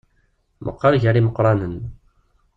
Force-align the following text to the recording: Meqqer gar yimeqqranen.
Meqqer 0.65 0.93
gar 1.03 1.15
yimeqqranen. 1.17 1.75